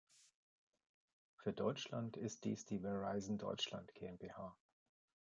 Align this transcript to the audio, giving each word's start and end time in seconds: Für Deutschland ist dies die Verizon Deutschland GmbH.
Für 1.35 1.53
Deutschland 1.53 2.17
ist 2.17 2.45
dies 2.45 2.65
die 2.65 2.79
Verizon 2.81 3.37
Deutschland 3.37 3.93
GmbH. 3.93 4.57